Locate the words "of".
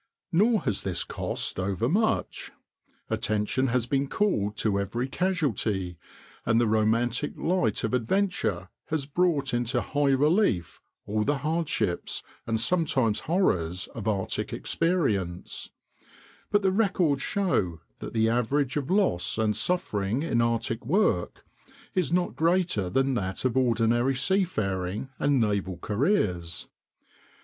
7.83-7.93, 13.93-14.07, 18.77-18.89, 23.45-23.55